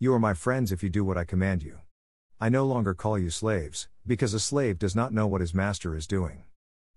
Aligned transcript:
my 0.00 0.32
friends 0.32 0.70
if 0.70 0.82
you 0.82 0.88
do 0.88 1.04
what 1.04 1.18
I 1.18 1.24
command 1.24 1.62
you. 1.62 1.78
I 2.40 2.48
no 2.48 2.64
longer 2.64 2.94
call 2.94 3.18
you 3.18 3.30
slaves, 3.30 3.88
because 4.06 4.32
a 4.32 4.38
slave 4.38 4.78
does 4.78 4.94
not 4.94 5.12
know 5.12 5.26
what 5.26 5.40
his 5.40 5.52
master 5.52 5.96
is 5.96 6.06
doing. 6.06 6.44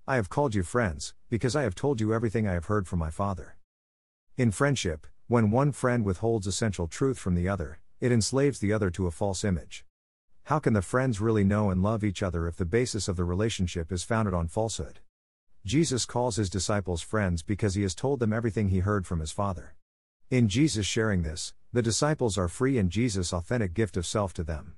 I 0.08 0.18
have 0.18 0.30
called 0.30 0.54
you 0.54 0.62
friends, 0.62 1.16
because 1.30 1.56
I 1.56 1.64
have 1.64 1.74
told 1.74 2.00
you 2.00 2.14
everything 2.14 2.48
I 2.48 2.54
have 2.54 2.66
heard 2.66 2.88
from 2.88 3.00
my 3.00 3.10
Father. 3.10 3.58
In 4.38 4.52
friendship, 4.52 5.08
when 5.28 5.50
one 5.50 5.72
friend 5.72 6.06
withholds 6.06 6.46
essential 6.46 6.88
truth 6.88 7.18
from 7.18 7.34
the 7.34 7.50
other, 7.50 7.80
it 8.00 8.12
enslaves 8.12 8.60
the 8.60 8.72
other 8.72 8.92
to 8.92 9.08
a 9.08 9.12
false 9.12 9.44
image. 9.44 9.84
How 10.44 10.60
can 10.60 10.74
the 10.74 10.82
friends 10.82 11.20
really 11.20 11.44
know 11.44 11.72
and 11.72 11.82
love 11.82 12.04
each 12.04 12.22
other 12.22 12.48
if 12.48 12.56
the 12.56 12.66
basis 12.66 13.08
of 13.08 13.16
the 13.16 13.24
relationship 13.24 13.92
is 13.92 14.04
founded 14.04 14.36
on 14.36 14.48
falsehood? 14.48 15.00
Jesus 15.66 16.06
calls 16.06 16.36
his 16.36 16.50
disciples 16.50 17.02
friends 17.02 17.42
because 17.42 17.76
he 17.76 17.82
has 17.82 17.96
told 17.96 18.20
them 18.20 18.34
everything 18.34 18.70
he 18.70 18.80
heard 18.80 19.08
from 19.08 19.20
his 19.20 19.32
Father. 19.32 19.76
In 20.30 20.48
Jesus 20.48 20.86
sharing 20.86 21.24
this, 21.24 21.54
the 21.74 21.82
disciples 21.82 22.38
are 22.38 22.50
free 22.50 22.78
in 22.78 22.90
Jesus' 22.90 23.32
authentic 23.32 23.74
gift 23.74 23.96
of 23.96 24.06
self 24.06 24.34
to 24.34 24.44
them. 24.44 24.76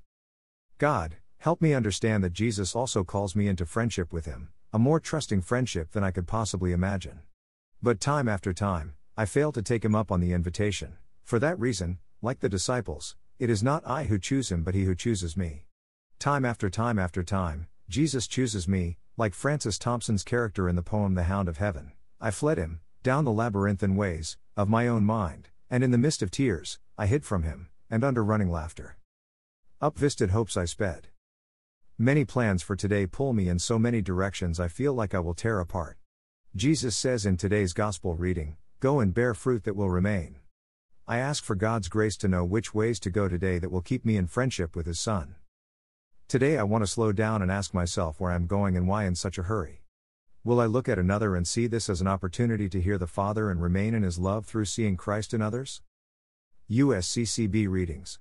God, 0.78 1.16
help 1.40 1.60
me 1.60 1.74
understand 1.74 2.24
that 2.24 2.34
Jesus 2.34 2.76
also 2.76 3.04
calls 3.04 3.36
me 3.36 3.48
into 3.48 3.66
friendship 3.66 4.14
with 4.14 4.26
Him, 4.26 4.50
a 4.72 4.78
more 4.78 5.00
trusting 5.00 5.42
friendship 5.42 5.92
than 5.92 6.04
I 6.04 6.12
could 6.12 6.28
possibly 6.28 6.72
imagine. 6.72 7.22
But 7.82 8.00
time 8.00 8.30
after 8.30 8.54
time, 8.54 8.94
I 9.18 9.26
fail 9.26 9.52
to 9.54 9.64
take 9.64 9.84
Him 9.84 9.96
up 9.96 10.12
on 10.12 10.20
the 10.20 10.34
invitation. 10.34 10.98
For 11.24 11.40
that 11.40 11.60
reason, 11.60 11.98
like 12.22 12.42
the 12.42 12.50
disciples, 12.50 13.16
it 13.40 13.50
is 13.50 13.64
not 13.64 13.88
I 13.88 14.04
who 14.04 14.20
choose 14.20 14.52
Him 14.52 14.64
but 14.64 14.76
He 14.76 14.84
who 14.84 14.94
chooses 14.94 15.36
me. 15.36 15.66
Time 16.20 16.46
after 16.46 16.70
time 16.70 17.00
after 17.00 17.24
time, 17.24 17.68
Jesus 17.90 18.28
chooses 18.28 18.68
me, 18.68 18.98
like 19.18 19.34
Francis 19.34 19.80
Thompson's 19.80 20.24
character 20.24 20.70
in 20.70 20.76
the 20.76 20.84
poem 20.84 21.16
The 21.16 21.24
Hound 21.24 21.50
of 21.50 21.58
Heaven. 21.58 21.94
I 22.22 22.30
fled 22.30 22.60
Him, 22.60 22.82
down 23.02 23.26
the 23.26 23.32
labyrinthine 23.32 23.96
ways, 23.96 24.38
of 24.56 24.70
my 24.70 24.88
own 24.88 25.04
mind, 25.04 25.50
and 25.70 25.84
in 25.84 25.90
the 25.90 25.98
mist 25.98 26.22
of 26.22 26.30
tears, 26.30 26.78
I 26.96 27.08
hid 27.08 27.26
from 27.26 27.42
Him, 27.42 27.70
and 27.90 28.04
under 28.04 28.24
running 28.24 28.52
laughter. 28.52 28.98
Up 29.82 29.98
visted 29.98 30.30
hopes 30.30 30.56
I 30.56 30.66
sped. 30.66 31.08
Many 31.98 32.24
plans 32.24 32.62
for 32.62 32.76
today 32.76 33.08
pull 33.08 33.34
me 33.34 33.50
in 33.50 33.58
so 33.58 33.80
many 33.80 34.00
directions 34.00 34.60
I 34.60 34.68
feel 34.68 34.94
like 34.94 35.16
I 35.16 35.20
will 35.20 35.34
tear 35.34 35.60
apart. 35.60 35.98
Jesus 36.56 36.96
says 36.96 37.26
in 37.26 37.36
today's 37.36 37.74
Gospel 37.74 38.14
reading, 38.14 38.58
Go 38.80 39.00
and 39.00 39.12
bear 39.12 39.34
fruit 39.34 39.64
that 39.64 39.76
will 39.76 39.90
remain. 39.90 40.38
I 41.08 41.18
ask 41.18 41.44
for 41.44 41.56
God's 41.56 41.88
grace 41.88 42.16
to 42.18 42.28
know 42.28 42.46
which 42.46 42.76
ways 42.76 43.00
to 43.00 43.10
go 43.10 43.28
today 43.28 43.58
that 43.58 43.72
will 43.72 43.82
keep 43.82 44.06
me 44.06 44.16
in 44.16 44.28
friendship 44.28 44.76
with 44.76 44.86
His 44.86 45.00
Son. 45.00 45.36
Today 46.28 46.60
I 46.60 46.64
want 46.64 46.84
to 46.84 46.88
slow 46.88 47.12
down 47.12 47.42
and 47.42 47.52
ask 47.52 47.74
myself 47.74 48.20
where 48.20 48.32
I'm 48.32 48.46
going 48.46 48.78
and 48.78 48.88
why 48.88 49.06
in 49.06 49.16
such 49.16 49.40
a 49.40 49.44
hurry. 49.44 49.82
Will 50.44 50.62
I 50.62 50.68
look 50.68 50.88
at 50.88 51.00
another 51.00 51.36
and 51.36 51.48
see 51.48 51.66
this 51.66 51.90
as 51.90 52.02
an 52.02 52.08
opportunity 52.08 52.70
to 52.70 52.82
hear 52.82 53.00
the 53.00 53.08
Father 53.08 53.50
and 53.50 53.64
remain 53.64 53.96
in 53.96 54.04
His 54.04 54.20
love 54.20 54.46
through 54.46 54.66
seeing 54.66 54.96
Christ 54.96 55.34
in 55.34 55.42
others? 55.42 55.82
USCCB 56.72 57.68
Readings 57.68 58.20